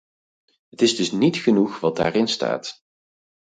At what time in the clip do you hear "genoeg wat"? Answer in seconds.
1.37-1.95